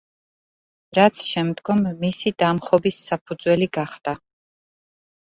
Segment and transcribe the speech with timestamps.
[0.99, 4.21] რაც შემდგომ მისი დამხობის საფუძველი გახდა.